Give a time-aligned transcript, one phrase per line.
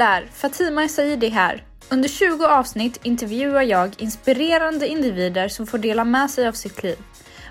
[0.00, 0.26] Där!
[0.32, 1.62] Fatima Saidi här.
[1.90, 6.96] Under 20 avsnitt intervjuar jag inspirerande individer som får dela med sig av sitt liv.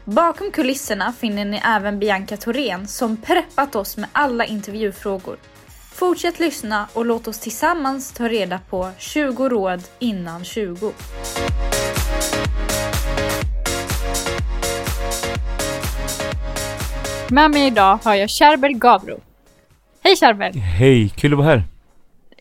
[0.05, 5.38] Bakom kulisserna finner ni även Bianca Thorén som preppat oss med alla intervjufrågor.
[5.93, 10.92] Fortsätt lyssna och låt oss tillsammans ta reda på 20 råd innan 20.
[17.29, 19.20] Med mig idag har jag Charbel Gabro.
[20.04, 20.54] Hej Charbel!
[20.54, 21.79] Hej, kul att vara här.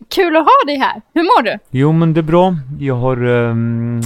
[0.08, 1.02] Kul att ha dig här.
[1.14, 1.58] Hur mår du?
[1.70, 2.56] Jo men det är bra.
[2.78, 4.00] Jag har um,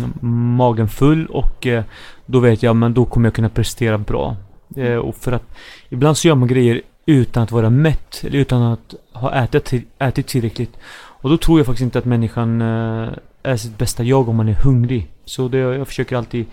[0.56, 1.82] magen full och uh,
[2.26, 4.36] då vet jag men då kommer jag kunna prestera bra.
[4.78, 5.54] Uh, och för att
[5.88, 8.24] ibland så gör man grejer utan att vara mätt.
[8.26, 10.76] Eller utan att ha ätit, ätit tillräckligt.
[10.94, 13.08] Och då tror jag faktiskt inte att människan uh,
[13.42, 15.08] är sitt bästa jag om man är hungrig.
[15.24, 16.46] Så det, jag försöker alltid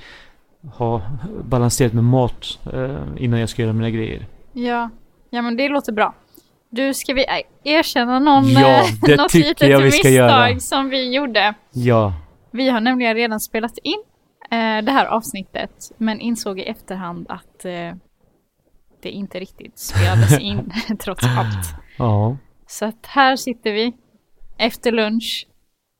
[0.73, 1.01] ha
[1.43, 2.59] balanserat med mat
[3.17, 4.25] innan jag ska göra mina grejer.
[4.53, 4.89] Ja,
[5.29, 6.13] ja men det låter bra.
[6.69, 7.25] Du, ska vi
[7.63, 10.59] erkänna någon, ja, det något litet jag vi ska misstag göra.
[10.59, 11.53] som vi gjorde?
[11.71, 12.13] Ja.
[12.51, 14.03] Vi har nämligen redan spelat in
[14.51, 17.93] eh, det här avsnittet, men insåg i efterhand att eh,
[19.01, 21.67] det inte riktigt spelades in trots allt.
[21.97, 22.37] Ja.
[22.67, 23.93] Så att här sitter vi
[24.57, 25.47] efter lunch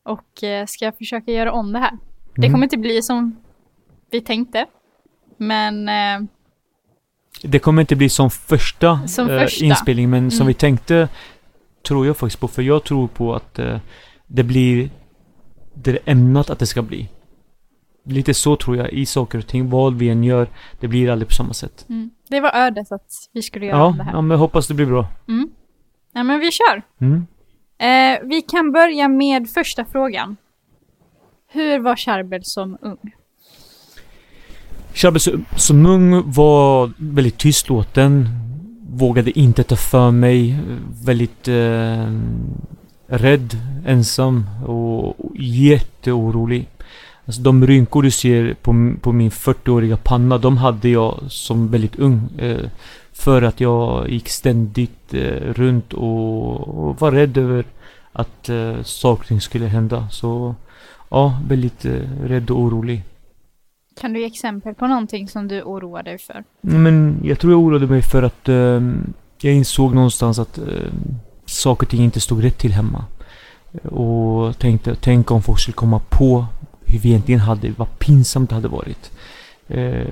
[0.06, 1.90] och eh, ska försöka göra om det här.
[1.90, 2.02] Mm.
[2.36, 3.36] Det kommer inte bli som
[4.12, 4.66] vi tänkte,
[5.38, 6.30] men eh,
[7.44, 9.66] det kommer inte bli som första, som eh, första.
[9.66, 10.32] inspelning, men mm.
[10.32, 11.08] som vi tänkte
[11.88, 12.48] tror jag faktiskt på.
[12.48, 13.78] För jag tror på att eh,
[14.28, 14.90] det blir
[15.74, 17.10] det är ämnat att det ska bli.
[18.04, 19.70] Lite så tror jag i saker och ting.
[19.70, 20.48] Vad vi än gör,
[20.80, 21.86] det blir aldrig på samma sätt.
[21.90, 22.10] Mm.
[22.30, 24.12] Det var ödet att vi skulle göra ja, det här.
[24.14, 25.08] Ja, men hoppas det blir bra.
[25.28, 25.50] Mm.
[26.14, 26.82] Ja, men vi kör.
[27.02, 27.28] Mm.
[27.78, 30.38] Eh, vi kan börja med första frågan.
[31.48, 33.14] Hur var Charbel som ung?
[34.94, 35.20] Shabbe
[35.56, 38.30] Sumung var väldigt tystlåten.
[38.90, 40.60] Vågade inte ta för mig.
[41.04, 42.14] Väldigt eh,
[43.08, 46.68] rädd, ensam och jätteorolig.
[47.26, 52.00] Alltså de rynkor du ser på, på min 40-åriga panna, de hade jag som väldigt
[52.00, 52.30] ung.
[52.38, 52.70] Eh,
[53.14, 57.66] för att jag gick ständigt eh, runt och, och, var rädd över
[58.12, 60.08] att eh, saker skulle hända.
[60.12, 60.56] Så
[61.10, 63.04] ja, väldigt eh, rädd och orolig.
[64.00, 66.44] Kan du ge exempel på någonting som du oroar dig för?
[66.62, 68.82] Men jag tror jag oroade mig för att eh,
[69.42, 70.66] jag insåg någonstans att eh,
[71.46, 73.06] saker och ting inte stod rätt till hemma.
[73.84, 76.46] Och tänkte, tänk om folk skulle komma på
[76.86, 79.12] hur vi egentligen hade, vad pinsamt det hade varit.
[79.68, 80.08] Eh,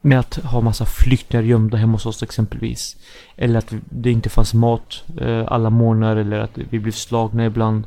[0.00, 2.96] med att ha massa flyktingar gömda hemma hos oss exempelvis.
[3.36, 7.84] Eller att det inte fanns mat eh, alla månader eller att vi blev slagna ibland.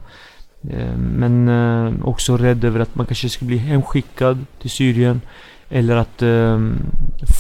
[0.68, 5.22] Eh, men eh, också rädd över att man kanske ska bli hemskickad till Syrien.
[5.70, 6.78] Eller att ehm,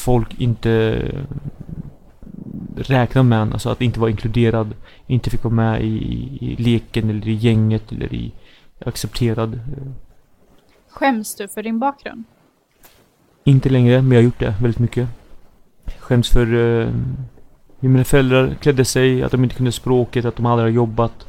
[0.03, 1.03] folk inte
[2.75, 4.73] räknar med en, alltså att inte vara inkluderad.
[5.07, 5.97] Inte fick vara med i,
[6.41, 8.31] i leken eller i gänget eller i
[8.85, 9.59] accepterad.
[10.89, 12.23] Skäms du för din bakgrund?
[13.43, 15.07] Inte längre, men jag har gjort det väldigt mycket.
[15.99, 16.45] Skäms för
[17.79, 21.27] hur mina föräldrar klädde sig, att de inte kunde språket, att de aldrig har jobbat.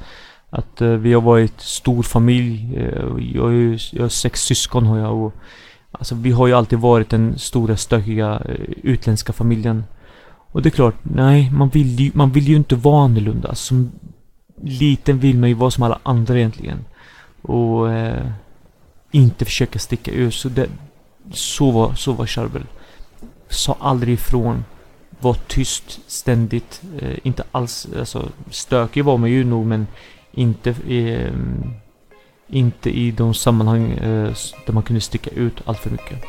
[0.51, 2.79] Att uh, vi har varit stor familj.
[2.79, 5.35] Uh, jag, ju, jag har sex syskon har jag och
[5.93, 9.85] Alltså vi har ju alltid varit den stora stökiga uh, utländska familjen.
[10.53, 13.55] Och det är klart, nej man vill ju, man vill ju inte vara annorlunda.
[13.55, 13.91] Som
[14.63, 16.85] liten vill man ju vara som alla andra egentligen.
[17.43, 17.87] Och
[19.11, 20.35] inte försöka sticka ut.
[20.35, 20.69] Så, det,
[21.33, 22.63] så var, så var Charbel.
[23.49, 24.65] Sa aldrig ifrån.
[25.21, 26.83] Var tyst ständigt.
[27.23, 29.87] inte alls, alltså stökig var man ju nog men
[30.33, 31.29] inte i,
[32.47, 34.33] inte i de sammanhang eh,
[34.67, 36.25] där man kunde sticka ut allt för mycket.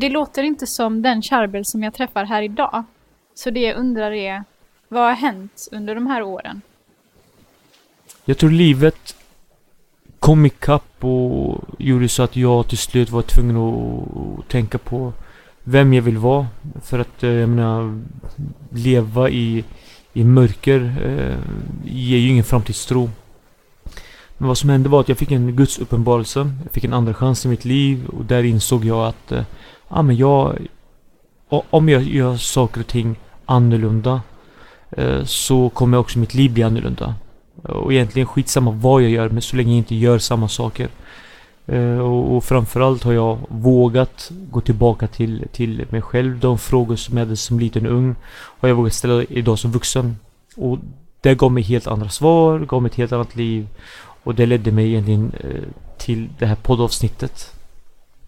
[0.00, 2.84] Det låter inte som den Charbel som jag träffar här idag.
[3.38, 4.44] Så det jag undrar är,
[4.88, 6.60] vad har hänt under de här åren?
[8.24, 9.16] Jag tror livet
[10.18, 15.12] kom ikapp och gjorde så att jag till slut var tvungen att tänka på
[15.64, 16.46] vem jag vill vara.
[16.82, 18.02] För att eh, jag menar,
[18.70, 19.64] leva i,
[20.12, 21.38] i mörker eh,
[21.84, 23.10] ger ju ingen framtidstro.
[24.38, 26.50] Men vad som hände var att jag fick en Guds uppenbarelse.
[26.62, 29.44] Jag fick en andra chans i mitt liv och där insåg jag att eh,
[29.88, 30.58] ja, men jag,
[31.48, 34.22] om jag gör saker och ting annorlunda
[34.90, 37.14] eh, så kommer också mitt liv bli annorlunda.
[37.62, 40.88] Och egentligen skitsamma vad jag gör, men så länge jag inte gör samma saker.
[41.66, 46.38] Eh, och, framförallt har jag vågat gå tillbaka till, till mig själv.
[46.38, 50.16] De frågor som jag hade som liten ung har jag vågat ställa idag som vuxen.
[50.56, 50.78] Och
[51.20, 53.68] det gav mig helt andra svar, gav mig ett helt annat liv.
[54.24, 55.62] Och det ledde mig egentligen eh,
[55.98, 57.52] till det här poddavsnittet.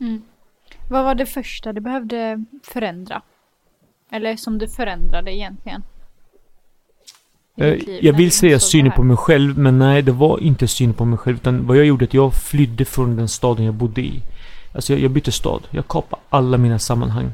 [0.01, 0.23] Mm.
[0.89, 3.23] Vad var det första du behövde förändra?
[4.11, 5.83] Eller som du förändrade egentligen?
[7.57, 11.05] Eh, jag vill säga synen på mig själv, men nej, det var inte synen på
[11.05, 11.37] mig själv.
[11.37, 14.23] Utan vad jag gjorde att jag flydde från den staden jag bodde i.
[14.75, 15.63] Alltså jag, jag bytte stad.
[15.71, 17.33] Jag kapade alla mina sammanhang.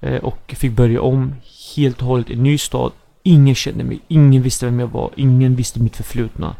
[0.00, 1.34] Eh, och fick börja om
[1.76, 2.92] helt och hållet i en ny stad.
[3.22, 6.56] Ingen kände mig, ingen visste vem jag var, ingen visste mitt förflutna.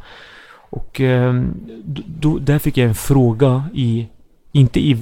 [0.71, 1.43] Och eh,
[2.07, 4.07] då, där fick jag en fråga i,
[4.53, 4.99] inte i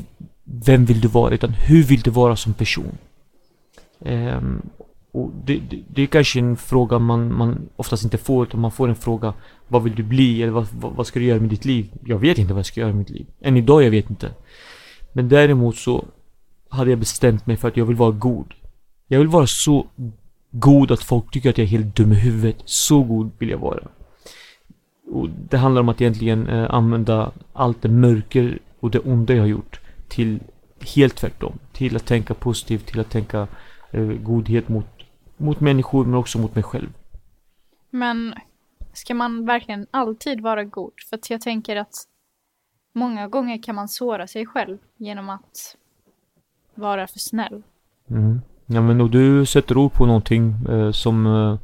[0.47, 2.99] vem vill du vara, utan hur vill du vara som person?
[3.99, 4.63] Um,
[5.13, 8.71] och det, det, det, är kanske en fråga man, man oftast inte får, utan man
[8.71, 9.35] får en fråga
[9.69, 10.43] Vad vill du bli?
[10.43, 11.89] Eller vad, vad, vad, ska du göra med ditt liv?
[12.05, 13.27] Jag vet inte vad jag ska göra med mitt liv.
[13.41, 14.31] Än idag, jag vet inte.
[15.13, 16.05] Men däremot så
[16.69, 18.55] hade jag bestämt mig för att jag vill vara god.
[19.07, 19.87] Jag vill vara så
[20.51, 22.57] god att folk tycker att jag är helt dum i huvudet.
[22.65, 23.89] Så god vill jag vara.
[25.13, 29.43] Och det handlar om att egentligen eh, använda allt det mörker och det onda jag
[29.43, 30.41] har gjort till
[30.97, 31.59] helt tvärtom.
[31.73, 33.49] Till att tänka positivt, till att tänka
[33.91, 34.87] eh, godhet mot
[35.37, 36.89] mot människor men också mot mig själv.
[37.91, 38.35] Men
[38.93, 40.93] ska man verkligen alltid vara god?
[41.09, 41.95] För att jag tänker att
[42.93, 45.77] många gånger kan man såra sig själv genom att
[46.75, 47.63] vara för snäll.
[48.11, 48.41] Mm.
[48.67, 51.59] Ja men och du sätter ord på någonting eh, som eh,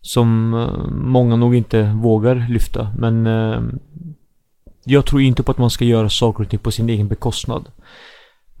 [0.00, 2.92] som eh, många nog inte vågar lyfta.
[2.98, 3.62] Men eh,
[4.84, 7.68] jag tror inte på att man ska göra saker och ting på sin egen bekostnad.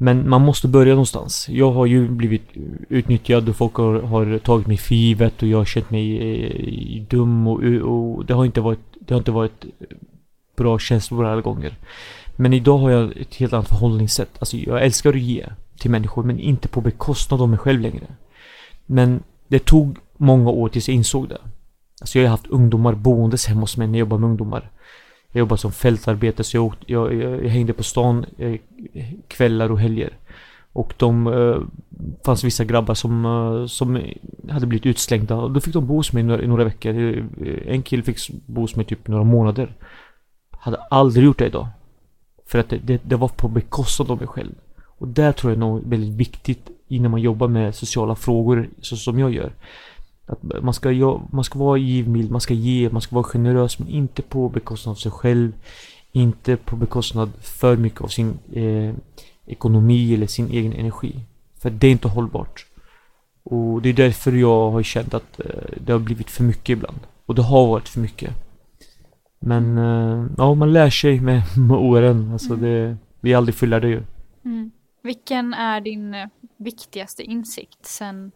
[0.02, 1.48] Men man måste börja någonstans.
[1.48, 2.42] Jag har ju blivit
[2.88, 7.02] utnyttjad och folk har, har tagit mig för givet och jag har känt mig eh,
[7.02, 9.64] dum och, och, det har inte varit Det har inte varit
[10.56, 11.74] bra känslor alla gånger.
[12.36, 14.30] Men idag har jag ett helt annat förhållningssätt.
[14.38, 15.46] Alltså jag älskar att ge
[15.78, 18.06] till människor men inte på bekostnad av mig själv längre.
[18.86, 21.38] Men det tog många år tills jag insåg det.
[22.00, 24.70] Alltså jag har haft ungdomar boendes hemma hos mig när jag jobbade med ungdomar.
[25.32, 28.60] Jag jobbade som fältarbetare så jag, åkte, jag, jag, jag, hängde på stan eh,
[29.28, 30.16] kvällar och helger.
[30.72, 31.56] Och de eh,
[32.24, 34.02] fanns vissa grabbar som, eh, som
[34.50, 36.94] hade blivit utslängda och då fick de bo hos mig i några, i några veckor.
[36.94, 37.24] Eh,
[37.66, 39.76] en kille fick bo hos mig typ några månader.
[40.50, 41.68] Hade aldrig gjort det idag.
[42.46, 44.52] För att det, det, det var på bekostnad av mig själv.
[44.98, 48.96] Och där tror jag är något väldigt viktigt innan man jobbar med sociala frågor så
[48.96, 49.52] som jag gör.
[50.30, 53.88] Att man ska, man ska vara givmild, man ska ge, man ska vara generös men
[53.88, 55.52] inte på bekostnad av sig själv.
[56.12, 58.94] Inte på bekostnad för mycket av sin eh,
[59.46, 61.20] ekonomi eller sin egen energi.
[61.58, 62.66] För det är inte hållbart.
[63.42, 65.46] Och det är därför jag har känt att eh,
[65.86, 66.98] det har blivit för mycket ibland.
[67.26, 68.34] Och det har varit för mycket.
[69.38, 72.32] Men eh, ja, man lär sig med, med åren.
[72.32, 72.60] Alltså mm.
[72.60, 74.02] det, vi är aldrig fullärda ju.
[74.44, 74.70] Mm.
[75.02, 78.32] Vilken är din eh, viktigaste insikt sen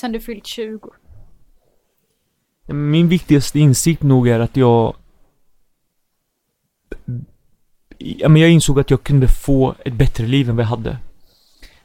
[0.00, 0.90] Sen du fyllt 20?
[2.66, 4.94] Min viktigaste insikt nog är att jag...
[7.98, 10.98] Ja, men jag insåg att jag kunde få ett bättre liv än vad jag hade.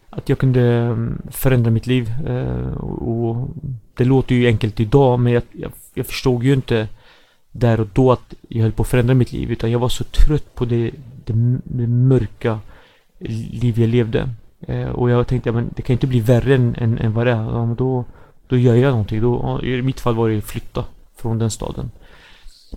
[0.10, 2.14] Att jag kunde mm, förändra mitt liv.
[2.28, 3.50] Eh, och
[3.94, 6.88] det låter ju enkelt idag, men jag, jag, jag förstod ju inte
[7.52, 9.52] där och då att jag höll på att förändra mitt liv.
[9.52, 10.92] Utan jag var så trött på det,
[11.26, 12.60] det, det mörka
[13.20, 14.30] liv jag levde.
[14.68, 17.32] Eh, och jag tänkte, men det kan inte bli värre än, än, än vad det
[17.32, 17.44] är.
[17.44, 18.06] Ja, men då,
[18.48, 19.22] då gör jag någonting.
[19.22, 21.92] Då, I mitt fall var det att flytta från den staden.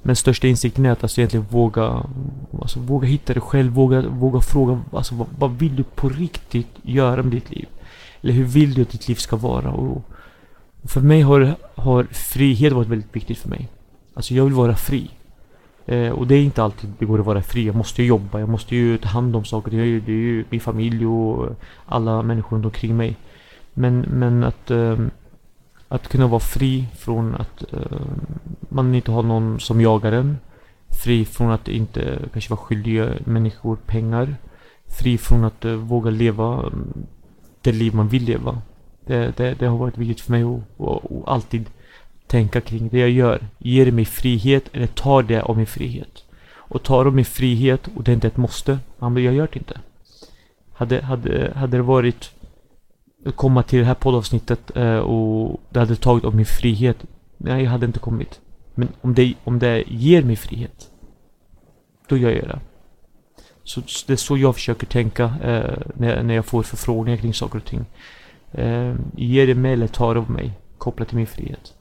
[0.03, 2.03] Men största insikten är att alltså egentligen våga,
[2.61, 6.69] alltså våga hitta det själv, våga, våga fråga alltså vad, vad vill du på riktigt
[6.83, 7.67] göra med ditt liv?
[8.21, 9.71] Eller hur vill du att ditt liv ska vara?
[9.71, 10.05] Och,
[10.83, 13.69] och för mig har, har frihet varit väldigt viktigt för mig.
[14.15, 15.11] Alltså jag vill vara fri.
[15.87, 17.67] Eh, och det är inte alltid det går att vara fri.
[17.67, 19.71] Jag måste ju jobba, jag måste ju ta hand om saker.
[19.71, 21.53] Det är ju, det är ju min familj och eh,
[21.87, 23.17] alla människor runt omkring mig.
[23.75, 24.99] Men, men att, eh,
[25.89, 28.01] att kunna vara fri från att eh,
[28.69, 30.39] man inte har någon som jagar en.
[30.89, 34.37] Fri från att inte kanske vara skyldig människor pengar.
[34.87, 37.07] Fri från att eh, våga leva mm,
[37.63, 38.63] det liv man vill leva.
[39.07, 40.45] Det, det, det har varit viktigt för mig
[40.77, 41.71] och alltid
[42.27, 43.49] tänka kring det jag gör.
[43.59, 46.25] Ger det mig frihet eller tar det av min frihet?
[46.69, 49.49] Och tar de min frihet och det är inte ett måste, ja, men jag gör
[49.53, 49.81] det inte.
[50.73, 52.31] Hade, hade, hade det varit
[53.27, 56.97] att komma till det här poddavsnittet eh, och det hade tagit av min frihet,
[57.37, 58.41] nej jag hade inte kommit.
[58.75, 60.91] Men om det, om det ger mig frihet,
[62.09, 62.61] då gör jag det.
[63.63, 67.59] Så det är så jag försöker tänka eh, när, när jag får förfrågningar kring saker
[67.59, 67.85] och ting.
[68.53, 71.76] Eh, ger det mig eller tar det av mig, kopplat till min frihet.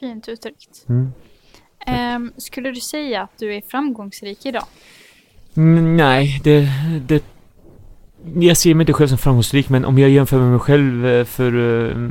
[0.00, 0.86] Fint uttryckt.
[0.88, 1.12] Mm.
[2.16, 4.64] Um, skulle du säga att du är framgångsrik idag?
[5.56, 6.68] Mm, Nej, det,
[7.06, 7.24] det...
[8.34, 11.24] Jag ser mig inte själv som framgångsrik, men om jag jämför med mig själv eh,
[11.24, 12.10] för eh,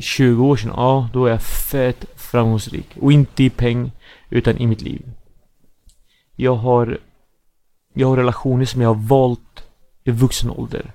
[0.00, 2.96] 20 år sedan, ja, då är jag fett framgångsrik.
[3.00, 3.92] Och inte i peng,
[4.30, 5.02] utan i mitt liv.
[6.36, 6.98] Jag har...
[7.94, 9.64] Jag har relationer som jag har valt
[10.04, 10.92] i vuxen ålder.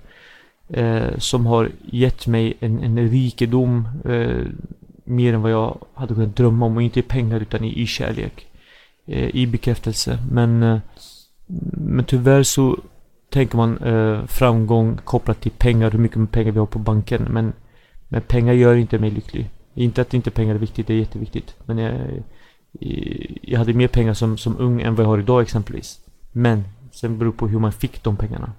[0.70, 4.46] Eh, som har gett mig en, en rikedom eh,
[5.12, 6.76] mer än vad jag hade kunnat drömma om.
[6.76, 8.48] Och inte i pengar, utan i, i kärlek.
[9.06, 10.20] Eh, I bekräftelse.
[10.32, 10.64] Men...
[10.64, 10.80] Eh,
[11.74, 12.78] men tyvärr så
[13.30, 17.28] tänker man eh, framgång kopplat till pengar, hur mycket pengar vi har på banken.
[17.30, 17.54] Men,
[18.08, 19.50] men pengar gör inte mig lycklig.
[19.74, 21.56] Inte att inte pengar är viktigt, det är jätteviktigt.
[21.66, 21.94] Men jag,
[23.42, 26.00] jag hade mer pengar som, som ung än vad jag har idag exempelvis.
[26.32, 28.52] Men sen beror det på hur man fick de pengarna.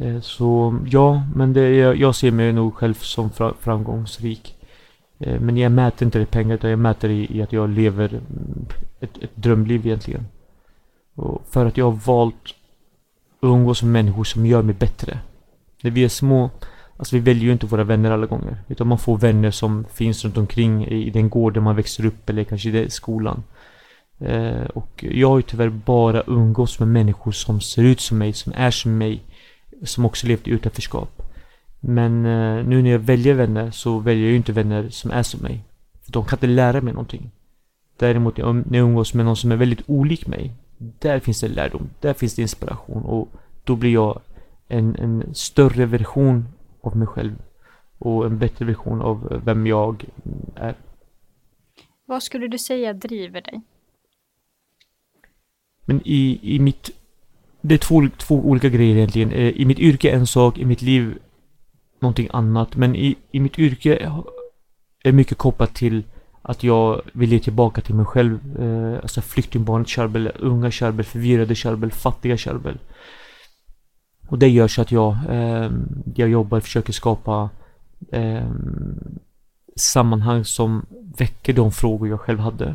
[0.00, 3.30] Eh, så ja, men det, jag, jag ser mig nog själv som
[3.60, 4.54] framgångsrik.
[5.20, 7.70] Eh, men jag mäter inte det i pengar, utan jag mäter i, i att jag
[7.70, 8.20] lever
[9.00, 10.26] ett, ett drömliv egentligen.
[11.14, 12.34] Och för att jag har valt
[13.40, 15.18] att umgås med människor som gör mig bättre.
[15.82, 16.50] När vi är små,
[16.96, 18.56] alltså vi väljer ju inte våra vänner alla gånger.
[18.68, 22.30] Utan man får vänner som finns runt omkring i den gård där man växer upp
[22.30, 23.42] eller kanske i skolan.
[24.18, 28.32] Eh, och jag har ju tyvärr bara umgås med människor som ser ut som mig,
[28.32, 29.22] som är som mig.
[29.84, 31.29] Som också levt i utanförskap.
[31.80, 35.22] Men eh, nu när jag väljer vänner så väljer jag ju inte vänner som är
[35.22, 35.64] som mig.
[36.02, 37.30] För de kan inte lära mig någonting.
[37.96, 41.90] Däremot när jag umgås med någon som är väldigt olik mig där finns det lärdom,
[42.00, 43.28] där finns det inspiration och
[43.64, 44.20] då blir jag
[44.68, 46.48] en, en större version
[46.80, 47.32] av mig själv
[47.98, 50.04] och en bättre version av vem jag
[50.54, 50.74] är.
[52.06, 53.60] Vad skulle du säga driver dig?
[55.84, 56.90] Men i, i mitt...
[57.60, 59.32] Det är två, två olika grejer egentligen.
[59.32, 61.18] Eh, I mitt yrke en sak, i mitt liv
[62.00, 62.76] någonting annat.
[62.76, 64.12] Men i, i mitt yrke
[65.04, 66.02] är mycket kopplat till
[66.42, 68.60] att jag vill ge tillbaka till mig själv.
[68.60, 72.78] Eh, alltså flyktingbarnet Charbel, unga Charbel, förvirrade Charbel, fattiga Charbel.
[74.28, 75.70] Och det gör så att jag, eh,
[76.14, 77.50] jag jobbar, försöker skapa
[78.12, 78.50] eh,
[79.76, 80.86] sammanhang som
[81.18, 82.74] väcker de frågor jag själv hade.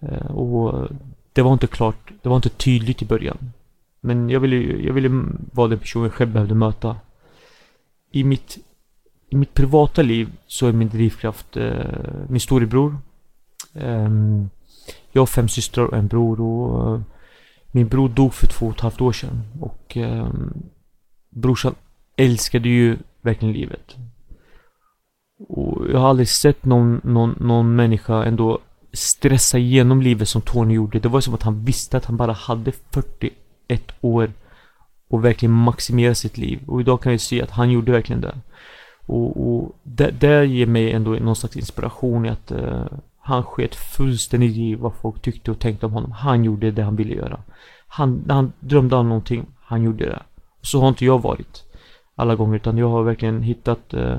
[0.00, 0.88] Eh, och
[1.32, 3.52] det var inte klart, det var inte tydligt i början.
[4.00, 6.96] Men jag ville, jag ville vara den person jag själv behövde möta.
[8.10, 8.58] I mitt
[9.28, 12.98] i mitt privata liv så är min drivkraft eh, min storebror.
[13.74, 14.10] Eh,
[15.12, 17.00] jag har fem systrar och en bror och eh,
[17.72, 19.42] min bror dog för två och ett halvt år sedan.
[19.60, 20.28] Och eh,
[21.30, 21.74] brorsan
[22.16, 23.96] älskade ju verkligen livet.
[25.48, 28.58] Och jag har aldrig sett någon, någon, någon människa ändå
[28.92, 30.98] stressa igenom livet som Tony gjorde.
[30.98, 34.32] Det var som att han visste att han bara hade 41 år
[35.10, 36.60] och verkligen maximera sitt liv.
[36.66, 38.34] Och idag kan jag se att han gjorde verkligen det.
[39.06, 42.84] Och, och det, det ger mig ändå någon slags inspiration i att uh,
[43.20, 46.12] han sket fullständigt i vad folk tyckte och tänkte om honom.
[46.12, 47.40] Han gjorde det han ville göra.
[47.86, 50.22] Han, han drömde om någonting, han gjorde det.
[50.62, 51.64] Så har inte jag varit
[52.14, 54.18] alla gånger, utan jag har verkligen hittat uh,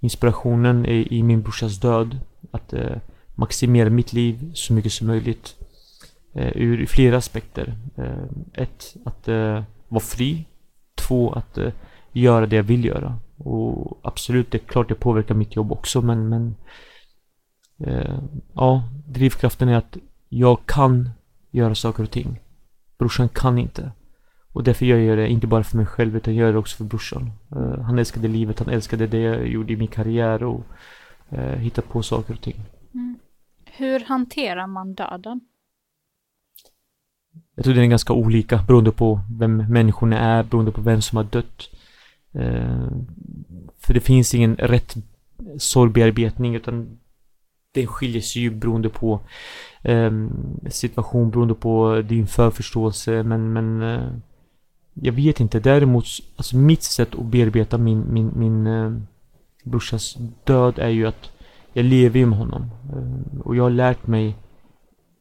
[0.00, 2.18] inspirationen i, i, min brorsas död.
[2.50, 2.96] Att uh,
[3.34, 5.56] maximera mitt liv så mycket som möjligt.
[6.34, 7.74] ur flera aspekter.
[8.54, 9.28] ett, att
[9.90, 10.44] vara fri.
[10.94, 11.72] Två, att eh,
[12.12, 13.18] göra det jag vill göra.
[13.36, 16.54] Och absolut, det är klart det påverkar mitt jobb också men, men
[17.78, 18.18] eh,
[18.54, 19.96] ja, drivkraften är att
[20.28, 21.10] jag kan
[21.50, 22.40] göra saker och ting.
[22.98, 23.92] Brorsan kan inte.
[24.52, 26.76] Och därför gör jag det inte bara för mig själv utan jag gör det också
[26.76, 27.30] för brorsan.
[27.56, 30.64] Eh, han älskade livet, han älskade det jag gjorde i min karriär och
[31.28, 32.60] eh, uh, hitta på saker och ting.
[32.94, 33.18] Mm.
[33.64, 35.40] Hur hanterar man döden?
[37.54, 41.16] Jag tror det är ganska olika beroende på vem människorna är, beroende på vem som
[41.16, 41.70] har dött.
[42.32, 42.88] Eh,
[43.78, 44.96] för det finns ingen rätt
[45.58, 46.98] sorgbearbetning utan
[47.74, 49.20] den skiljer sig ju beroende på
[49.82, 50.10] eh,
[50.68, 54.12] situation, beroende på din förförståelse men, men eh,
[54.94, 55.60] jag vet inte.
[55.60, 56.04] Däremot,
[56.36, 58.92] alltså mitt sätt att bearbeta min, min, min eh,
[59.64, 61.30] brorsas död är ju att
[61.72, 62.70] jag lever ju med honom.
[62.92, 64.36] Eh, och jag har lärt mig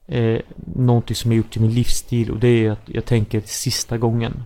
[0.10, 0.42] eh,
[0.76, 4.44] någonting som jag gjort till min livsstil och det är att jag tänker sista gången.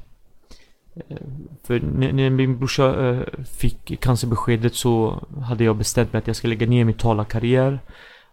[0.96, 1.17] Eh,
[1.63, 6.48] för när min brorsa eh, fick cancerbeskedet så hade jag bestämt mig att jag ska
[6.48, 7.79] lägga ner min talarkarriär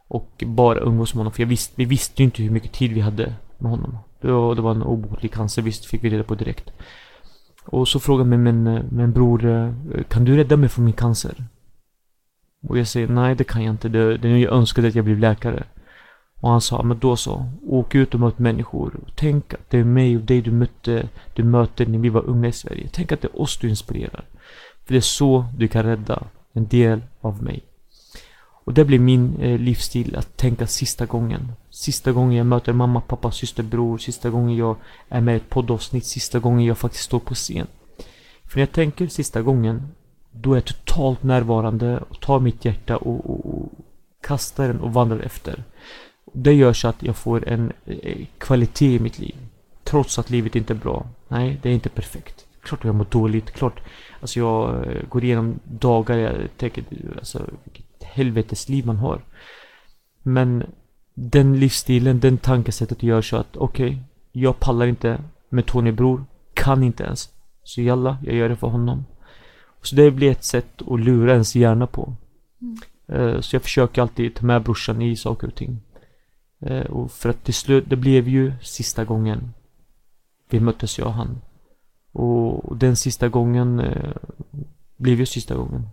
[0.09, 1.33] och bara umgås med honom.
[1.33, 3.99] För jag visste, vi visste ju inte hur mycket tid vi hade med honom.
[4.21, 6.71] Det var, det var en obotlig cancer, visst fick vi reda på direkt.
[7.65, 9.73] Och så frågade mig min, min bror, eh,
[10.09, 11.45] kan du rädda mig från min cancer?
[12.69, 13.89] Och jag säger, nej det kan jag inte.
[13.89, 15.65] Det, det är jag önskade att jag blev läkare.
[16.41, 19.01] Och han sa, men då så, åk ut och möt människor.
[19.15, 22.49] Tänk att det är mig och dig du mötte, du möter när vi var unga
[22.49, 22.89] i Sverige.
[22.93, 24.25] Tänk att det är oss du inspirerar.
[24.85, 27.63] För det är så du kan rädda en del av mig.
[28.65, 31.53] Och det blir min eh, livsstil att tänka sista gången.
[31.71, 33.99] Sista gången jag möter mamma, pappa, syster, bror.
[33.99, 34.77] Sista gången jag
[35.09, 36.07] är med i ett poddavsnitt.
[36.07, 37.67] Sista gången jag faktiskt står på scen.
[38.45, 39.89] För när jag tänker sista gången,
[40.33, 43.73] då är jag totalt närvarande och tar mitt hjärta och, och, och
[44.23, 45.65] kastar den och vandrar efter.
[46.33, 49.37] Det gör så att jag får en eh, kvalitet i mitt liv.
[49.85, 51.07] Trots att livet inte är bra.
[51.29, 52.47] Nej, det är inte perfekt.
[52.63, 53.51] Klart jag mår dåligt.
[53.51, 53.81] Klart,
[54.21, 56.85] alltså jag eh, går igenom dagar jag tänker,
[57.19, 59.21] alltså vilket helvetesliv man har.
[60.23, 60.65] Men
[61.15, 63.99] den livsstilen, den tankesättet gör så att okej, okay,
[64.33, 65.19] jag pallar inte
[65.49, 66.25] med Tony Bror.
[66.55, 67.29] Kan inte ens.
[67.65, 69.05] Så jalla, jag gör det för honom.
[69.83, 72.15] Så det blir ett sätt att lura ens hjärna på.
[72.61, 72.77] Mm.
[73.09, 75.81] Eh, så jag försöker alltid ta med brorsan i saker och ting.
[76.61, 79.55] Eh, och för att till slut, det blev ju sista gången
[80.51, 81.41] vi möttes jag och han.
[82.13, 84.17] Och den sista gången eh,
[84.97, 85.89] blev ju sista gången.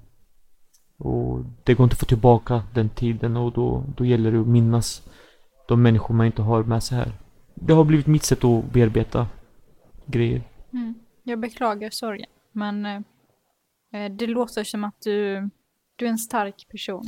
[0.98, 4.48] Och det går inte att få tillbaka den tiden och då, då gäller det att
[4.48, 5.10] minnas
[5.68, 7.12] de människor man inte har med sig här.
[7.56, 9.28] Det har blivit mitt sätt att bearbeta
[10.06, 10.42] grejer.
[10.74, 10.94] Mm.
[11.24, 13.02] Jag beklagar sorgen, men eh,
[13.94, 15.50] eh det låter som att du
[15.98, 17.08] du är en stark person.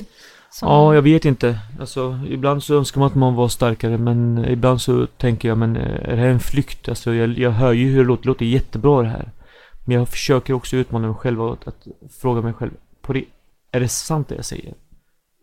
[0.52, 0.70] Som...
[0.70, 1.60] Ja, jag vet inte.
[1.80, 5.76] Alltså, ibland så önskar man att man var starkare, men ibland så tänker jag, men
[5.76, 6.90] eh, är det här en flykt?
[6.90, 8.24] Alltså, jag, jag hör ju hur det låter.
[8.24, 9.32] Det låter jättebra det här.
[9.86, 11.88] Men jag försöker också utmana mig själv att, att
[12.22, 13.26] fråga mig själv, på det,
[13.72, 14.74] är det sant det jag säger?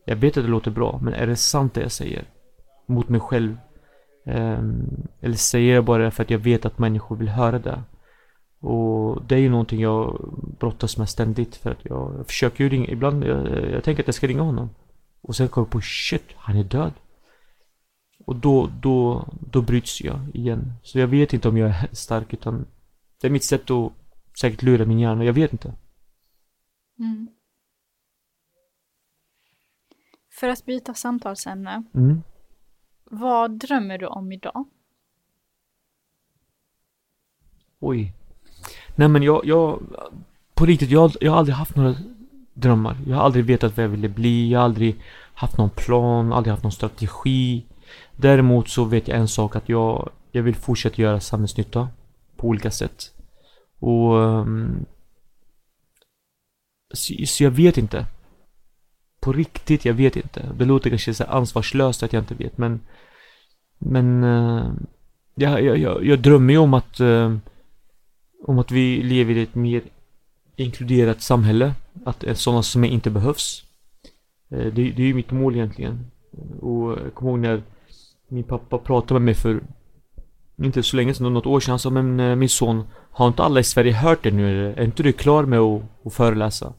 [0.05, 2.25] Jag vet att det låter bra, men är det sant det jag säger?
[2.87, 3.57] Mot mig själv?
[4.27, 7.83] Um, eller säger jag bara det för att jag vet att människor vill höra det?
[8.61, 12.89] Och det är ju någonting jag brottas med ständigt för att jag försöker ju ringa,
[12.89, 14.71] ibland, jag, jag tänker att jag ska ringa honom.
[15.21, 16.93] Och sen kommer jag på shit, han är död.
[18.27, 20.73] Och då, då, då bryts jag igen.
[20.83, 22.67] Så jag vet inte om jag är stark utan
[23.21, 23.93] det är mitt sätt att
[24.41, 25.75] säkert lura min hjärna, jag vet inte.
[26.99, 27.29] Mm.
[30.41, 31.85] För att byta samtalsämne.
[31.95, 32.23] Mm.
[33.05, 34.65] Vad drömmer du om idag?
[37.79, 38.13] Oj.
[38.97, 39.81] Nej men jag, jag
[40.55, 41.95] på riktigt, jag, jag har aldrig haft några
[42.55, 42.97] drömmar.
[43.07, 44.51] Jag har aldrig vetat vad jag ville bli.
[44.51, 44.97] Jag har aldrig
[45.35, 47.65] haft någon plan, aldrig haft någon strategi.
[48.17, 51.89] Däremot så vet jag en sak att jag, jag vill fortsätta göra samhällsnytta
[52.37, 53.13] på olika sätt.
[53.79, 54.87] Och um,
[56.95, 58.07] så, så, jag vet inte.
[59.21, 60.43] På riktigt, jag vet inte.
[60.59, 62.81] Det låter kanske så ansvarslöst att jag inte vet men
[63.79, 64.73] Men uh,
[65.35, 67.37] jag, jag, jag, jag drömmer ju om att uh,
[68.45, 69.83] om att vi lever i ett mer
[70.57, 71.75] inkluderat samhälle.
[72.05, 73.65] Att sådana som mig inte behövs.
[74.51, 76.11] Eh, det, det är ju mitt mål egentligen.
[76.61, 77.63] Och jag kommer ihåg när
[78.29, 79.61] min pappa pratade med mig för
[80.63, 81.73] inte så länge sedan, något år sedan.
[81.73, 84.73] Han sa men eh, min son, har inte alla i Sverige hört det nu?
[84.73, 86.73] Är inte du klar med att, att föreläsa?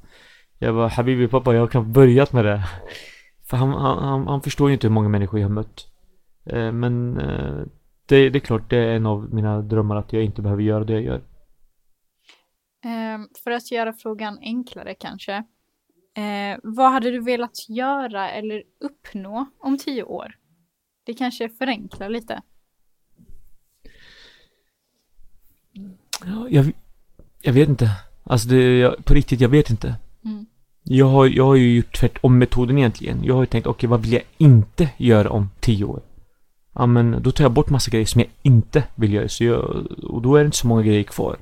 [0.59, 2.63] Jag var Habibi pappa, jag har knappt börjat med det.
[3.49, 5.87] För han, han, han förstår ju inte hur många människor jag har mött.
[6.45, 7.13] Eh, men
[8.05, 10.83] det, det är klart, det är en av mina drömmar att jag inte behöver göra
[10.83, 11.21] det jag gör.
[12.87, 15.33] Eh, för att göra frågan enklare kanske.
[16.15, 20.35] Eh, vad hade du velat göra eller uppnå om tio år?
[21.03, 22.41] Det kanske förenklar lite.
[26.25, 26.71] Ja, jag,
[27.41, 27.89] jag vet inte.
[28.23, 29.95] Alltså det, jag, på riktigt, jag vet inte.
[30.25, 30.45] Mm.
[30.83, 33.23] Jag, har, jag har ju gjort tvärtom metoden egentligen.
[33.23, 36.01] Jag har ju tänkt, okej okay, vad vill jag inte göra om tio år?
[36.73, 39.29] Ja men då tar jag bort massa grejer som jag inte vill göra.
[39.29, 41.37] Så jag, och då är det inte så många grejer kvar.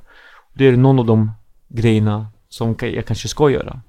[0.58, 1.32] Det är någon av de
[1.68, 3.82] grejerna som jag kanske ska göra.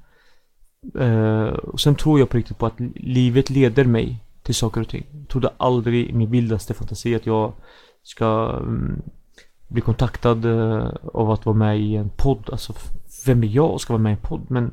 [1.01, 4.89] Uh, och sen tror jag på riktigt på att livet leder mig till saker och
[4.89, 5.07] ting.
[5.13, 7.53] Jag trodde aldrig i min vildaste fantasi att jag
[8.03, 9.03] ska um,
[9.69, 12.49] bli kontaktad uh, av att vara med i en podd.
[12.53, 12.75] Alltså,
[13.27, 14.47] vem är jag och ska vara med i en podd?
[14.49, 14.71] Men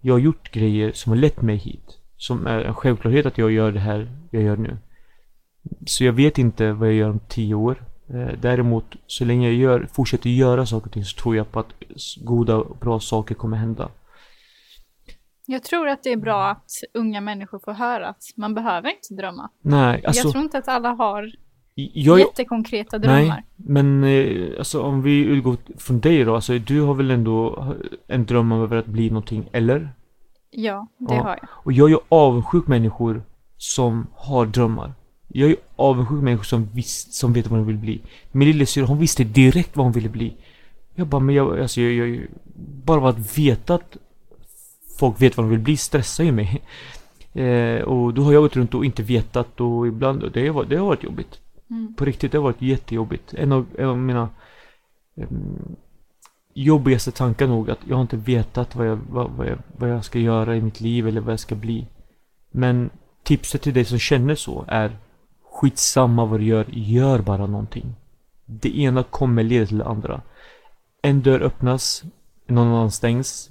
[0.00, 1.98] jag har gjort grejer som har lett mig hit.
[2.16, 4.78] Som är en självklarhet att jag gör det här jag gör nu.
[5.86, 7.84] Så jag vet inte vad jag gör om tio år.
[8.14, 11.60] Eh, däremot, så länge jag gör, fortsätter göra saker och ting så tror jag på
[11.60, 11.72] att
[12.24, 13.88] goda och bra saker kommer hända.
[15.46, 19.14] Jag tror att det är bra att unga människor får höra att man behöver inte
[19.14, 19.50] drömma.
[19.62, 20.22] Nej, alltså...
[20.22, 21.32] Jag tror inte att alla har
[21.74, 23.22] jag, jättekonkreta drömmar.
[23.26, 27.66] Nej, men eh, alltså om vi utgår från dig då, alltså du har väl ändå
[28.06, 29.88] en dröm över att bli någonting, eller?
[30.50, 31.22] Ja, det ja.
[31.22, 31.48] har jag.
[31.50, 33.22] Och jag är ju avundsjuk människor
[33.56, 34.92] som har drömmar.
[35.32, 38.00] Jag är ju avundsjuk människor som, visst, som vet vad de vill bli.
[38.32, 40.36] Min lillasyrra, hon visste direkt vad hon ville bli.
[40.94, 42.26] Jag bara, men jag, alltså jag, jag
[42.84, 43.96] bara att veta att
[44.98, 46.62] folk vet vad de vill bli stressar ju mig.
[47.32, 50.76] Eh, och då har jag gått runt och inte vetat och ibland, det har, det
[50.76, 51.40] har varit jobbigt.
[51.70, 51.94] Mm.
[51.94, 53.34] På riktigt, det har varit jättejobbigt.
[53.34, 54.28] En av, en av mina
[55.14, 55.76] um,
[56.54, 60.04] jobbigaste tankar nog att jag har inte vetat vad jag, vad, vad, jag, vad jag
[60.04, 61.86] ska göra i mitt liv eller vad jag ska bli.
[62.50, 62.90] Men
[63.22, 64.96] tipset till dig som känner så är
[65.52, 67.94] Skitsamma vad du gör, gör bara någonting.
[68.46, 70.22] Det ena kommer leda till det andra.
[71.02, 72.02] En dörr öppnas,
[72.46, 73.50] någon annan stängs.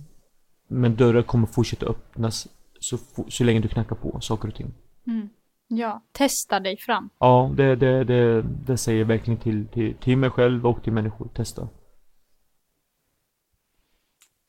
[0.72, 2.48] Men dörrar kommer fortsätta öppnas
[2.80, 4.74] så, så länge du knackar på saker och ting.
[5.08, 5.30] Mm.
[5.68, 7.10] Ja, testa dig fram.
[7.20, 10.94] Ja, det, det, det, det säger jag verkligen till, till, till mig själv och till
[10.94, 11.28] människor.
[11.28, 11.62] Testa.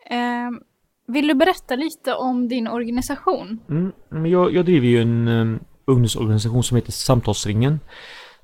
[0.07, 0.51] Eh,
[1.07, 3.59] vill du berätta lite om din organisation?
[3.69, 7.81] Mm, jag, jag driver ju en um, ungdomsorganisation som heter Samtalsringen.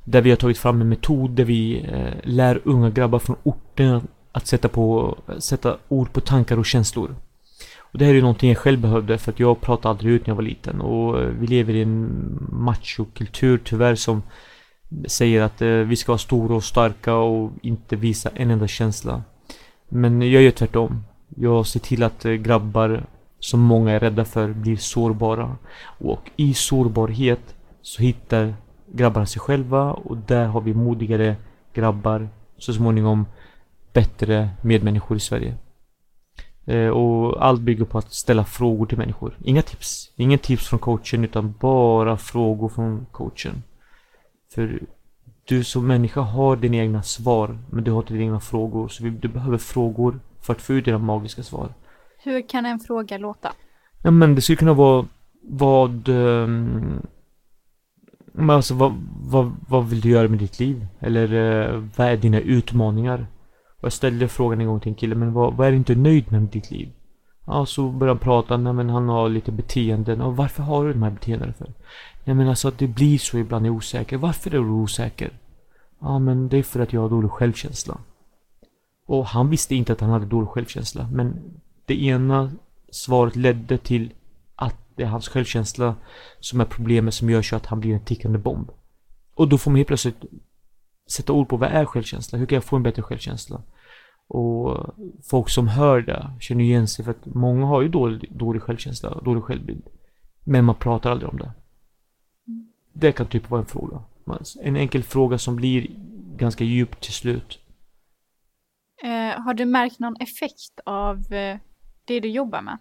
[0.05, 4.09] Där vi har tagit fram en metod där vi eh, lär unga grabbar från orten
[4.33, 7.15] att sätta, på, sätta ord på tankar och känslor.
[7.79, 10.27] Och det här är ju någonting jag själv behövde för att jag pratade aldrig ut
[10.27, 12.09] när jag var liten och eh, vi lever i en
[12.53, 14.23] machokultur tyvärr som
[15.07, 19.23] säger att eh, vi ska vara stora och starka och inte visa en enda känsla.
[19.89, 21.05] Men jag gör tvärtom.
[21.37, 23.07] Jag ser till att eh, grabbar
[23.47, 25.57] som många är rädda för blir sårbara.
[25.99, 28.55] Och i sårbarhet så hittar
[28.87, 31.37] grabbarna sig själva och där har vi modigare
[31.75, 32.29] grabbar
[32.59, 33.27] så småningom
[33.93, 35.55] bättre medmänniskor i Sverige.
[36.65, 39.39] Eh, och allt bygger på att ställa frågor till människor.
[39.45, 40.13] Inga tips.
[40.17, 43.63] inga tips från coachen utan bara frågor från coachen.
[44.55, 44.81] För
[45.45, 48.89] du som människa har dina egna svar men du har inte dina egna frågor.
[48.89, 51.69] Så du behöver frågor för att få ut dina magiska svar.
[52.27, 53.53] Hur kan en fråga låta?
[54.03, 55.07] Ja men det skulle kunna vara
[55.43, 56.09] vad...
[56.09, 57.07] Um,
[58.49, 60.87] alltså vad, vad, vad vill du göra med ditt liv?
[61.01, 63.27] Eller uh, vad är dina utmaningar?
[63.77, 65.95] Och jag ställde frågan en gång till en kille, men vad, vad är du inte
[65.95, 66.93] nöjd med, med ditt liv?
[67.47, 70.21] Ja, så började han prata, nej men han har lite beteenden.
[70.21, 71.73] Och varför har du de här beteendena för?
[72.25, 74.17] Nej men alltså att det blir så ibland är osäker.
[74.17, 75.31] Varför är du osäker?
[76.01, 77.99] Ja men det är för att jag har dålig självkänsla.
[79.07, 81.09] Och han visste inte att han hade dålig självkänsla.
[81.13, 81.39] Men
[81.87, 82.53] det ena
[82.91, 84.13] svaret ledde till
[84.57, 85.95] att det är hans självkänsla
[86.41, 88.71] som är problemet som gör så att han blir en tickande bomb.
[89.35, 90.25] Och då får man helt plötsligt
[91.11, 92.39] sätta ord på vad är självkänsla?
[92.39, 93.63] Hur kan jag få en bättre självkänsla?
[94.29, 94.95] Och
[95.31, 99.21] folk som hör det känner igen sig för att många har ju dålig, dålig självkänsla,
[99.25, 99.87] dålig självbild.
[100.45, 101.53] Men man pratar aldrig om det.
[102.93, 104.03] Det kan typ vara en fråga.
[104.63, 105.87] En enkel fråga som blir
[106.37, 107.59] ganska djup till slut.
[109.03, 111.59] Eh, har du märkt någon effekt av eh,
[112.07, 112.79] det du jobbar med?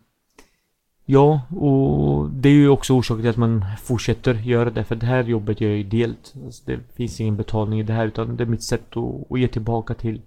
[1.05, 4.83] Ja, och det är ju också orsaken till att man fortsätter göra det.
[4.83, 6.33] För det här jobbet gör jag ideellt.
[6.45, 9.39] Alltså det finns ingen betalning i det här utan det är mitt sätt att, att
[9.39, 10.21] ge tillbaka till,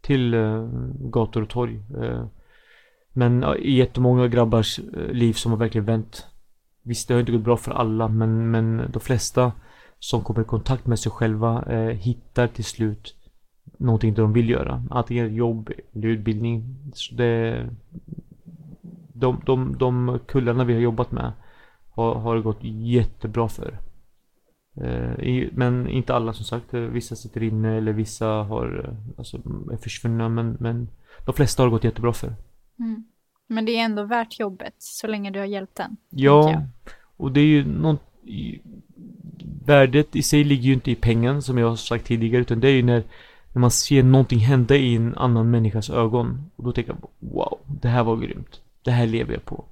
[0.00, 1.80] till uh, gator och torg.
[1.96, 2.26] Uh,
[3.12, 6.26] men uh, jättemånga grabbars uh, liv som har verkligen vänt.
[6.82, 9.52] Visst, det har inte gått bra för alla men, men de flesta
[9.98, 13.14] som kommer i kontakt med sig själva uh, hittar till slut
[13.78, 14.84] någonting de vill göra.
[14.90, 16.76] Antingen jobb eller utbildning.
[16.94, 17.66] Så det,
[19.24, 21.32] de, de, de kullarna vi har jobbat med
[21.94, 23.78] har, har gått jättebra för.
[24.76, 26.74] Eh, men inte alla som sagt.
[26.74, 29.36] Vissa sitter inne eller vissa har, eh, alltså,
[29.72, 30.28] är försvunna.
[30.28, 30.88] Men, men
[31.26, 32.34] de flesta har gått jättebra för.
[32.78, 33.04] Mm.
[33.46, 35.96] Men det är ändå värt jobbet så länge du har hjälpt den.
[36.10, 36.62] Ja,
[37.16, 38.02] och det är ju något...
[39.66, 42.68] Värdet i sig ligger ju inte i pengen som jag har sagt tidigare utan det
[42.68, 43.02] är ju när,
[43.52, 46.50] när man ser någonting hända i en annan människas ögon.
[46.56, 49.64] Och då tänker jag wow, det här var grymt det här lever jag på.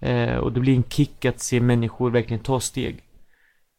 [0.00, 3.02] Eh, och det blir en kick att se människor verkligen ta steg.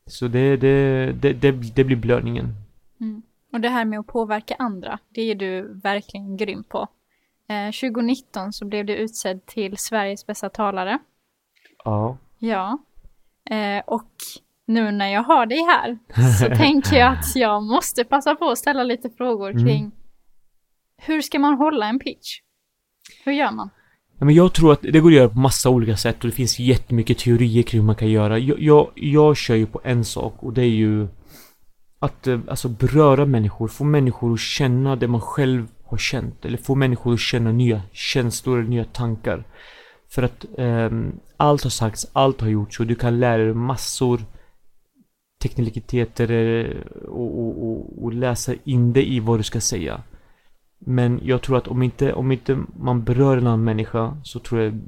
[0.05, 2.55] Så det, det, det, det, det blir blödningen.
[3.01, 3.21] Mm.
[3.53, 6.87] Och det här med att påverka andra, det är du verkligen grym på.
[7.49, 10.99] Eh, 2019 så blev du utsedd till Sveriges bästa talare.
[11.83, 12.17] Ja.
[12.39, 12.77] Ja.
[13.49, 14.11] Eh, och
[14.65, 15.97] nu när jag har dig här
[16.39, 19.65] så tänker jag att jag måste passa på att ställa lite frågor mm.
[19.65, 19.91] kring mm.
[20.97, 22.39] hur ska man hålla en pitch?
[23.25, 23.69] Hur gör man?
[24.19, 26.35] Ja, men jag tror att det går att göra på massa olika sätt och det
[26.35, 28.39] finns jättemycket teorier kring hur man kan göra.
[28.39, 31.07] Jag, jag, jag kör ju på en sak och det är ju
[31.99, 36.45] att eh, alltså beröra människor, få människor att känna det man själv har känt.
[36.45, 39.43] Eller få människor att känna nya känslor eller nya tankar.
[40.09, 40.89] För att eh,
[41.37, 44.21] allt har sagts, allt har gjorts och du kan lära dig massor
[45.41, 50.03] teknikaliteter eh, och, och, och, och läsa in det i vad du ska säga.
[50.79, 54.61] Men jag tror att om inte, om inte man berör en annan människa så tror
[54.61, 54.81] jag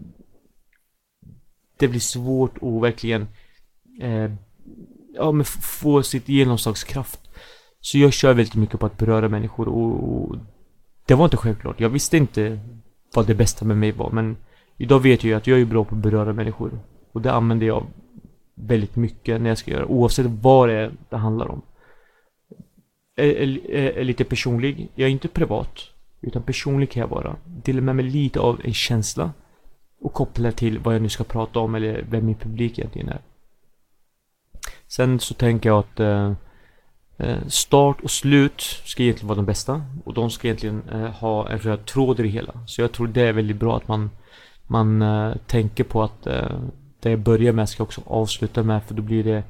[1.78, 3.28] det blir svårt att verkligen
[4.02, 4.32] eh,
[5.16, 7.20] ja, men få sitt genomslagskraft.
[7.80, 10.36] Så jag kör väldigt mycket på att beröra människor och, och
[11.06, 11.80] det var inte självklart.
[11.80, 12.60] Jag visste inte
[13.14, 14.38] vad det bästa med mig var men
[14.78, 16.80] idag vet jag ju att jag är bra på att beröra människor.
[17.12, 17.86] Och det använder jag
[18.56, 21.62] väldigt mycket när jag ska göra oavsett vad det är det handlar om
[23.24, 24.90] är, är, är, lite personlig.
[24.96, 25.80] Jag är inte privat.
[26.22, 27.36] Utan personlig kan jag vara.
[27.46, 29.32] Dela med mig lite av en känsla.
[30.02, 33.22] Och koppla till vad jag nu ska prata om eller vem min publik egentligen är.
[34.88, 36.34] Sen så tänker jag att eh,
[37.18, 39.82] eh start och slut ska egentligen vara de bästa.
[40.06, 42.54] Och de ska egentligen eh, ha en röd tråd i det hela.
[42.68, 44.10] Så jag tror det är väldigt bra att man,
[44.68, 46.60] man eh, tänker på att eh,
[47.00, 48.84] det jag börjar med ska jag också avsluta med.
[48.84, 49.44] För då blir det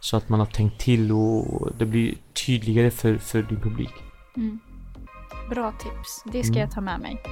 [0.00, 2.14] så att man har tänkt till och det blir
[2.46, 3.92] tydligare för, för din publik.
[4.36, 4.58] Mm.
[5.50, 6.22] Bra tips.
[6.32, 6.60] Det ska Mm.
[6.60, 7.22] jag ta med mig.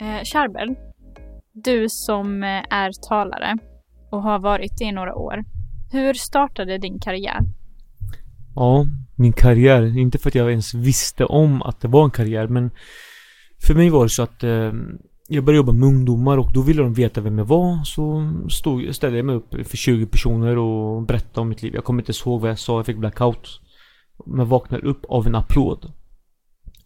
[0.00, 0.76] Eh, Charbel,
[1.52, 3.58] du som eh, är talare
[4.10, 5.44] och har varit det i några år.
[5.92, 7.40] Hur startade din karriär?
[8.54, 8.86] Ja,
[9.16, 9.98] min karriär.
[9.98, 12.70] Inte för att jag ens visste om att det var en karriär men
[13.62, 14.72] För mig var det så att eh,
[15.28, 18.94] Jag började jobba med ungdomar och då ville de veta vem jag var Så stod,
[18.94, 22.12] ställde jag mig upp för 20 personer och berättade om mitt liv Jag kommer inte
[22.24, 23.60] ihåg vad jag sa, jag fick blackout
[24.26, 25.92] Men vaknade upp av en applåd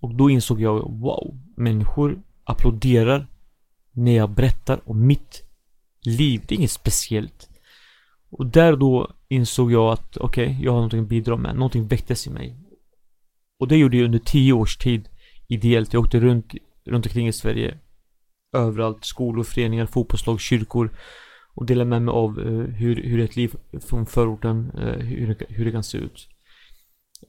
[0.00, 3.27] Och då insåg jag wow Människor applåderar
[3.94, 5.42] när jag berättar om mitt
[6.07, 7.48] liv Det är inget speciellt
[8.37, 11.54] och där och då insåg jag att okej, jag har någonting att bidra med.
[11.54, 12.57] Någonting väcktes i mig.
[13.61, 15.09] Och det gjorde jag under tio års tid
[15.48, 15.92] ideellt.
[15.92, 16.54] Jag åkte runt,
[16.85, 17.78] runt omkring i Sverige.
[18.57, 19.04] Överallt.
[19.04, 20.90] Skolor, föreningar, fotbollslag, kyrkor.
[21.54, 23.54] Och delade med mig av eh, hur, hur ett liv
[23.88, 26.28] från förorten, eh, hur, hur det kan se ut.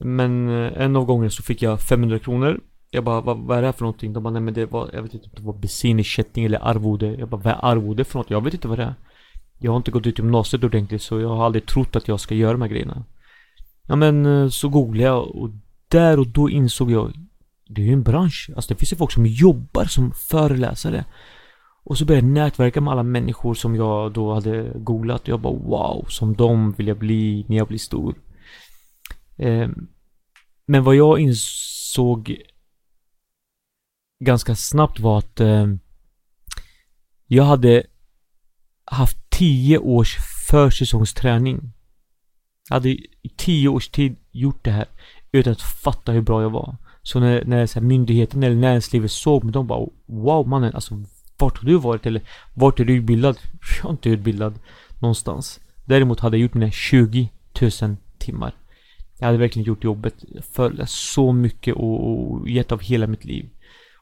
[0.00, 2.60] Men eh, en av gångerna så fick jag 500 kronor.
[2.96, 4.12] Jag bara, vad, vad är det här för någonting?
[4.12, 7.06] De bara, nej men det var, jag vet inte om det var bensinersättning eller arvode.
[7.06, 8.30] Jag bara, vad är arvode för något?
[8.30, 8.94] Jag vet inte vad det är.
[9.58, 12.34] Jag har inte gått ut gymnasiet ordentligt så jag har aldrig trott att jag ska
[12.34, 13.04] göra de här grejerna.
[13.86, 15.50] Ja men eh, så googlade jag och
[15.88, 17.12] där och då insåg jag
[17.68, 18.50] Det är ju en bransch.
[18.56, 21.04] Alltså det finns ju folk som jobbar som föreläsare.
[21.84, 25.22] Och så började jag nätverka med alla människor som jag då hade googlat.
[25.22, 28.14] Och jag bara wow, som dem vill jag bli när jag blir stor.
[29.36, 29.68] Eh,
[30.66, 32.36] men vad jag insåg
[34.20, 35.66] ganska snabbt var att eh,
[37.26, 37.82] jag hade
[38.84, 40.16] haft 10 års
[40.50, 41.72] försäsongsträning.
[42.68, 44.86] Jag hade i 10 års tid gjort det här
[45.32, 46.76] utan att fatta hur bra jag var.
[47.02, 51.02] Så när, när så här, myndigheten eller näringslivet såg mig, de bara Wow mannen, alltså
[51.38, 52.06] vart har du varit?
[52.06, 52.22] Eller
[52.54, 53.38] vart är du utbildad?
[53.82, 54.58] Jag är inte utbildad
[54.98, 55.60] någonstans.
[55.84, 57.30] Däremot hade jag gjort mina 20
[57.82, 58.54] 000 timmar.
[59.18, 63.48] Jag hade verkligen gjort jobbet, föreläst så mycket och, och gett av hela mitt liv.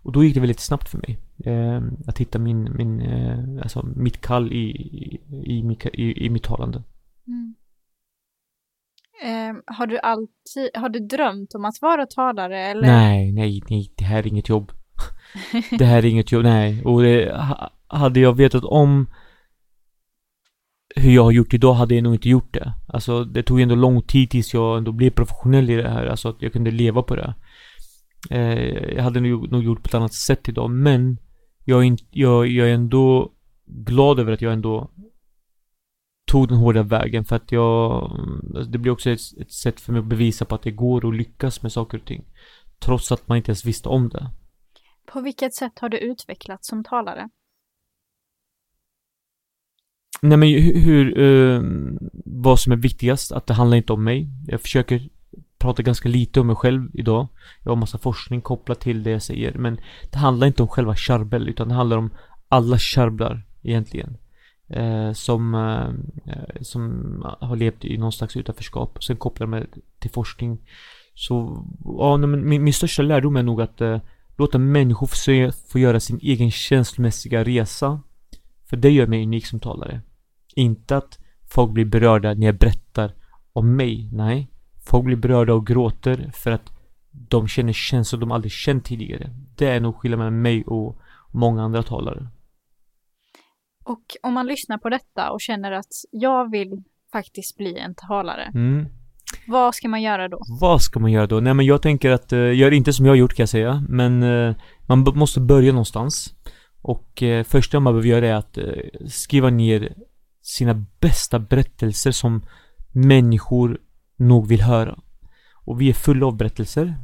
[0.04, 1.18] Och då gick det väldigt snabbt för mig.
[1.44, 6.42] Eh, att hitta min, min, eh, alltså mitt kall i, i, i, i, i mitt
[6.42, 6.82] talande.
[7.26, 7.54] Mm.
[9.24, 12.88] Eh, har du alltid, har du drömt om att vara talare eller?
[12.88, 14.72] Nej, nej, nej, det här är inget jobb.
[15.78, 16.82] det här är inget jobb, nej.
[16.84, 19.06] Och det, ha- hade jag vetat om
[20.96, 22.72] hur jag har gjort idag hade jag nog inte gjort det.
[22.88, 26.06] Alltså det tog ändå lång tid tills jag ändå blev professionell i det här.
[26.06, 27.34] Alltså att jag kunde leva på det.
[28.30, 30.70] Eh, jag hade nog, nog gjort på ett annat sätt idag.
[30.70, 31.18] Men
[31.64, 33.32] jag är, inte, jag, jag är ändå
[33.66, 34.90] glad över att jag ändå
[36.26, 38.10] tog den hårda vägen för att jag
[38.68, 41.16] Det blir också ett, ett sätt för mig att bevisa på att det går att
[41.16, 42.24] lyckas med saker och ting.
[42.78, 44.30] Trots att man inte ens visste om det.
[45.06, 47.28] På vilket sätt har du utvecklats som talare?
[50.22, 51.62] Nej men hur, hur eh,
[52.24, 54.28] vad som är viktigast, att det handlar inte om mig.
[54.46, 55.08] Jag försöker
[55.64, 57.28] pratar ganska lite om mig själv idag.
[57.62, 59.52] Jag har massa forskning kopplat till det jag säger.
[59.54, 62.10] Men det handlar inte om själva Charbel, utan det handlar om
[62.48, 64.16] alla Charblar egentligen.
[64.68, 66.82] Eh, som, eh, som
[67.40, 69.04] har levt i någon slags utanförskap.
[69.04, 69.66] Sen kopplar med
[69.98, 70.58] till forskning.
[71.14, 74.00] Så, ja, men min, min största lärdom är nog att eh,
[74.36, 78.00] låta människor få, se, få göra sin egen känslomässiga resa.
[78.66, 80.00] För det gör mig unik som talare.
[80.56, 81.18] Inte att
[81.50, 83.14] folk blir berörda när jag berättar
[83.52, 84.08] om mig.
[84.12, 84.50] Nej.
[84.86, 86.72] Folk blir berörda och gråter för att
[87.10, 89.30] de känner känslor de aldrig känt tidigare.
[89.56, 90.98] Det är nog skillnaden mellan mig och
[91.32, 92.26] många andra talare.
[93.84, 98.50] Och om man lyssnar på detta och känner att jag vill faktiskt bli en talare,
[98.54, 98.86] Mm.
[99.46, 100.40] vad ska man göra då?
[100.60, 101.40] Vad ska man göra då?
[101.40, 103.84] Nej men jag tänker att, eh, gör inte som jag har gjort kan jag säga.
[103.88, 104.54] Men eh,
[104.86, 106.34] man måste börja någonstans.
[106.82, 108.64] Och eh, första man behöver göra är att eh,
[109.08, 109.94] skriva ner
[110.42, 112.42] sina bästa berättelser som
[112.92, 113.78] människor
[114.16, 114.98] nog vill höra.
[115.54, 116.96] Och vi är fulla av berättelser.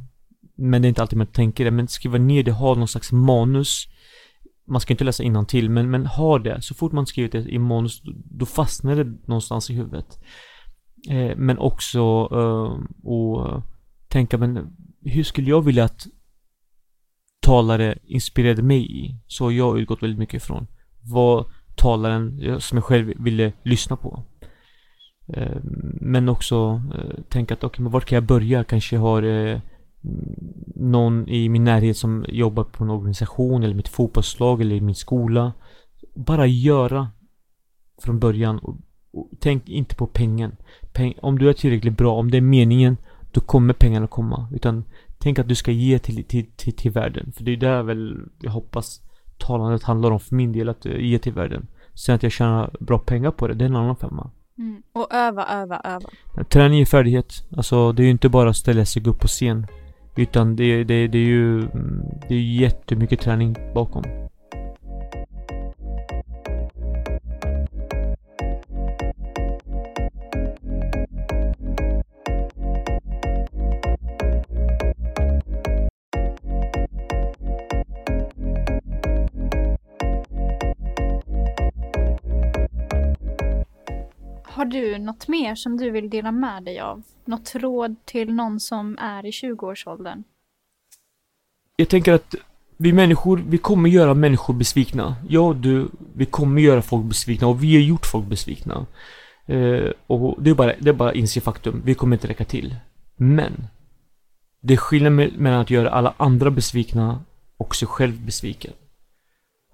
[0.55, 1.71] Men det är inte alltid man tänker det.
[1.71, 3.87] Men skriva ner det, ha någon slags manus.
[4.67, 6.61] Man ska inte läsa till men, men ha det.
[6.61, 10.19] Så fort man skrivit det i manus, då- fastnar det någonstans i huvudet.
[11.09, 11.99] Eh, men också
[12.31, 13.63] eh, och
[14.07, 16.07] tänka, men hur skulle jag vilja att
[17.41, 19.15] talare inspirerade mig i?
[19.27, 20.67] Så har jag utgått väldigt mycket ifrån.
[21.03, 21.45] Vad
[21.75, 24.23] talaren som jag själv ville lyssna på.
[25.33, 25.57] Eh,
[26.01, 28.63] men också eh, tänka att okej, okay, men vart kan jag börja?
[28.63, 29.59] Kanske jag har eh,
[30.75, 34.95] någon i min närhet som jobbar på en organisation eller mitt fotbollslag eller i min
[34.95, 35.53] skola.
[36.13, 37.09] Bara göra
[38.01, 38.77] från början och,
[39.11, 40.55] och tänk inte på pengen.
[40.93, 42.97] Peng, om du är tillräckligt bra, om det är meningen,
[43.31, 44.47] då kommer pengarna komma.
[44.53, 44.83] Utan
[45.17, 47.31] tänk att du ska ge till, till, till, till världen.
[47.31, 49.01] För det är där väl jag hoppas
[49.37, 51.67] talandet handlar om för min del, att ge till världen.
[51.93, 54.31] Sen att jag tjänar bra pengar på det, det är en annan femma.
[54.61, 54.81] Mm.
[54.93, 56.09] Och öva, öva, öva.
[56.49, 57.43] Träning är färdighet.
[57.57, 59.67] Alltså det är ju inte bara att ställa sig upp på scen.
[60.15, 64.03] Utan det, det, det är ju mm, det är jättemycket träning bakom.
[85.21, 87.03] Något mer som du vill dela med dig av?
[87.25, 90.23] Något råd till någon som är i 20-årsåldern?
[91.75, 92.35] Jag tänker att
[92.77, 95.15] vi människor, vi kommer göra människor besvikna.
[95.29, 98.85] Jag och du, vi kommer göra folk besvikna och vi har gjort folk besvikna.
[99.45, 102.75] Eh, och det är bara, det är bara inse faktum, vi kommer inte räcka till.
[103.15, 103.67] Men
[104.61, 107.23] det är skillnad mellan att göra alla andra besvikna
[107.57, 108.73] och sig själv besviken.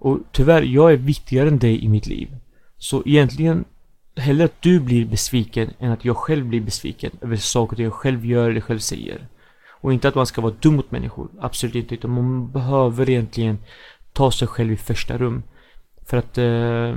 [0.00, 2.28] Och tyvärr, jag är viktigare än dig i mitt liv.
[2.76, 3.64] Så egentligen
[4.18, 8.26] hellre att du blir besviken än att jag själv blir besviken över saker jag själv
[8.26, 9.26] gör eller själv säger.
[9.80, 13.58] Och inte att man ska vara dum mot människor, absolut inte, utan man behöver egentligen
[14.12, 15.42] ta sig själv i första rum.
[16.06, 16.94] För att eh,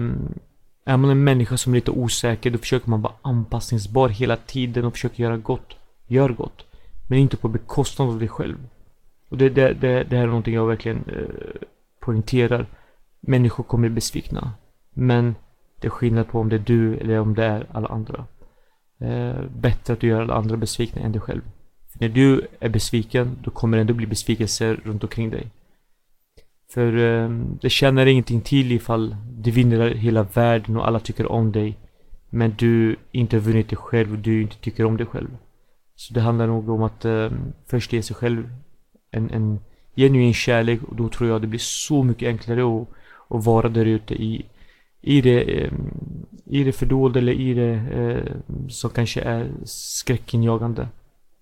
[0.86, 4.86] är man en människa som är lite osäker, då försöker man vara anpassningsbar hela tiden
[4.86, 5.76] och försöker göra gott.
[6.08, 6.66] Gör gott.
[7.08, 8.58] Men inte på bekostnad av dig själv.
[9.30, 11.62] Och det, det, det, det här är någonting jag verkligen eh,
[12.00, 12.66] poängterar.
[13.20, 14.52] Människor kommer bli besvikna.
[14.94, 15.36] Men
[15.82, 18.26] det är skillnad på om det är du eller om det är alla andra.
[19.00, 21.42] Eh, bättre att du gör alla andra besvikna än dig själv.
[21.92, 25.48] För när du är besviken, då kommer det ändå bli besvikelser runt omkring dig.
[26.74, 27.30] För eh,
[27.62, 31.78] det tjänar ingenting till ifall du vinner hela världen och alla tycker om dig.
[32.30, 35.38] Men du inte har vunnit dig själv och du inte tycker om dig själv.
[35.96, 37.30] Så det handlar nog om att eh,
[37.68, 38.50] först ge sig själv
[39.12, 39.60] en, en
[39.96, 42.88] genuin kärlek och då tror jag det blir så mycket enklare att,
[43.30, 44.46] att vara där ute i
[45.02, 45.72] i det, eh,
[46.46, 48.36] i det fördolda eller i det eh,
[48.70, 50.88] som kanske är skräckinjagande.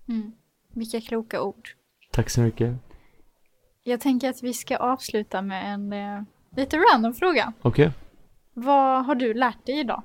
[0.08, 0.32] Mm.
[0.74, 1.68] Vilka kloka ord.
[2.12, 2.76] Tack så mycket.
[3.84, 6.22] Jag tänker att vi ska avsluta med en eh,
[6.56, 7.52] lite random fråga.
[7.62, 7.86] Okej.
[7.86, 7.98] Okay.
[8.54, 10.02] Vad har du lärt dig idag?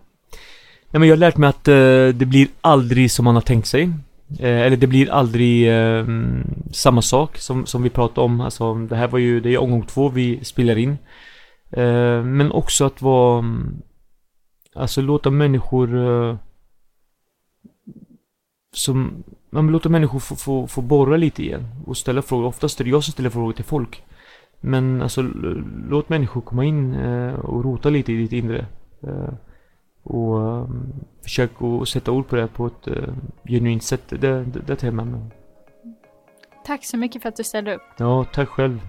[0.91, 3.67] Ja, men jag har lärt mig att eh, det blir aldrig som man har tänkt
[3.67, 3.83] sig.
[4.39, 6.05] Eh, eller det blir aldrig eh,
[6.71, 8.41] samma sak som, som vi pratade om.
[8.41, 10.97] Alltså, det här var ju, det är omgång två vi spelar in.
[11.71, 13.81] Eh, men också att vara mm,
[14.75, 16.37] Alltså låta människor eh,
[18.75, 22.45] Som Man låter människor få, få, få borra lite igen och ställa frågor.
[22.45, 24.03] Oftast är det jag som ställer frågor till folk.
[24.61, 25.21] Men alltså
[25.89, 28.65] låt människor komma in eh, och rota lite i ditt inre.
[30.03, 32.87] och um, försök att sätta ord på det på ett
[33.43, 34.03] genuint sätt.
[34.09, 35.21] Det, det, det tar jag med mig.
[36.65, 37.81] Tack så mycket för att du ställde upp.
[37.97, 38.79] Ja, tack själv.